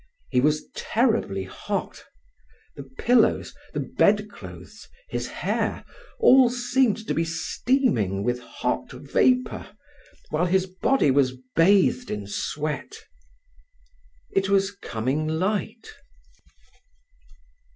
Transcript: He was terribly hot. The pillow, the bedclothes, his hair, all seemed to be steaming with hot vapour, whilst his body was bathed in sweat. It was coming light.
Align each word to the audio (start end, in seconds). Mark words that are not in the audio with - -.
He 0.31 0.41
was 0.41 0.65
terribly 0.75 1.43
hot. 1.43 2.03
The 2.75 2.81
pillow, 2.81 3.43
the 3.75 3.81
bedclothes, 3.99 4.87
his 5.09 5.27
hair, 5.27 5.85
all 6.17 6.49
seemed 6.49 7.05
to 7.07 7.13
be 7.13 7.23
steaming 7.23 8.23
with 8.23 8.39
hot 8.39 8.91
vapour, 8.93 9.67
whilst 10.31 10.53
his 10.53 10.65
body 10.65 11.11
was 11.11 11.37
bathed 11.55 12.09
in 12.09 12.25
sweat. 12.25 12.95
It 14.31 14.49
was 14.49 14.71
coming 14.71 15.27
light. 15.27 15.87